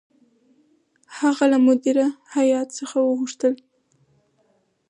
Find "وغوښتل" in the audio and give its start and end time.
3.01-3.53